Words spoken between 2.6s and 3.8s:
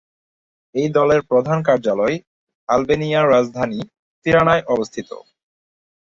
আলবেনিয়ার রাজধানী